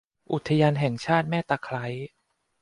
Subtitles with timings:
[0.31, 1.85] อุทยานแห่งชาติแม่ตะไคร้